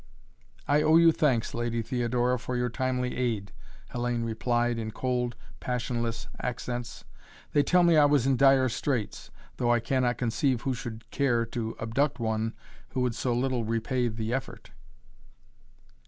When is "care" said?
11.11-11.45